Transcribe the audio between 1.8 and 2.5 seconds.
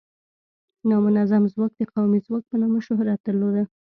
قومي ځواک